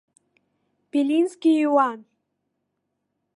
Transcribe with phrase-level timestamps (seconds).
[0.91, 1.99] Белински иҩуан.